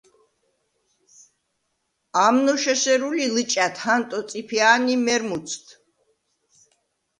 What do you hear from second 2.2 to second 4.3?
ამნოშ ესერუ ლი ლჷჭა̈თ ჰანტო